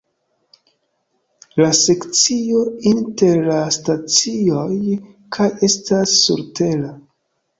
[1.59, 2.61] La sekcio
[2.93, 4.95] inter la stacioj
[5.37, 6.91] kaj estas surtera.